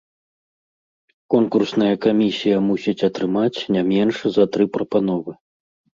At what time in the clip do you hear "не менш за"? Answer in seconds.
3.77-4.43